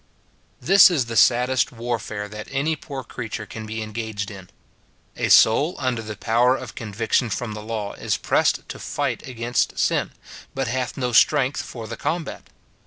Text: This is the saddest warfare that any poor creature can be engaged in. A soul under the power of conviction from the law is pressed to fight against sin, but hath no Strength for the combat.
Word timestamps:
This 0.59 0.89
is 0.89 1.05
the 1.05 1.15
saddest 1.15 1.71
warfare 1.71 2.27
that 2.27 2.47
any 2.49 2.75
poor 2.75 3.03
creature 3.03 3.45
can 3.45 3.67
be 3.67 3.83
engaged 3.83 4.31
in. 4.31 4.49
A 5.15 5.29
soul 5.29 5.75
under 5.77 6.01
the 6.01 6.17
power 6.17 6.55
of 6.55 6.73
conviction 6.73 7.29
from 7.29 7.51
the 7.53 7.61
law 7.61 7.93
is 7.93 8.17
pressed 8.17 8.67
to 8.69 8.79
fight 8.79 9.27
against 9.27 9.77
sin, 9.77 10.09
but 10.55 10.67
hath 10.67 10.97
no 10.97 11.11
Strength 11.11 11.61
for 11.61 11.85
the 11.85 11.97
combat. 11.97 12.49